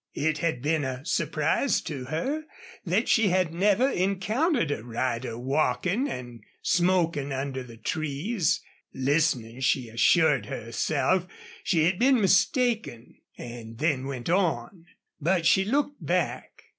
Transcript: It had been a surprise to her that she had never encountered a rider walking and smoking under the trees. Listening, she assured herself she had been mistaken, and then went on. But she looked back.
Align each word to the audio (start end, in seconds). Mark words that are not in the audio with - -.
It 0.15 0.39
had 0.39 0.63
been 0.63 0.83
a 0.83 1.05
surprise 1.05 1.79
to 1.81 2.05
her 2.05 2.45
that 2.87 3.07
she 3.07 3.27
had 3.29 3.53
never 3.53 3.87
encountered 3.87 4.71
a 4.71 4.83
rider 4.83 5.37
walking 5.37 6.09
and 6.09 6.43
smoking 6.63 7.31
under 7.31 7.61
the 7.61 7.77
trees. 7.77 8.63
Listening, 8.95 9.59
she 9.59 9.89
assured 9.89 10.47
herself 10.47 11.27
she 11.63 11.83
had 11.83 11.99
been 11.99 12.19
mistaken, 12.19 13.13
and 13.37 13.77
then 13.77 14.07
went 14.07 14.27
on. 14.27 14.85
But 15.19 15.45
she 15.45 15.63
looked 15.65 16.03
back. 16.03 16.49